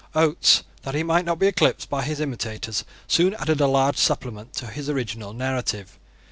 [0.15, 4.55] Oates, that he might not be eclipsed by his imitators, soon added a large supplement
[4.55, 5.99] to his original narrative.